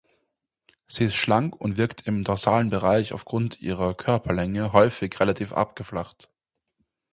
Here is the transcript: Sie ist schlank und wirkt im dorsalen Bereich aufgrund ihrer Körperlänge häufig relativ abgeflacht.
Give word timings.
Sie 0.87 1.05
ist 1.05 1.13
schlank 1.13 1.55
und 1.55 1.77
wirkt 1.77 2.07
im 2.07 2.23
dorsalen 2.23 2.71
Bereich 2.71 3.13
aufgrund 3.13 3.61
ihrer 3.61 3.93
Körperlänge 3.93 4.73
häufig 4.73 5.19
relativ 5.19 5.53
abgeflacht. 5.53 6.27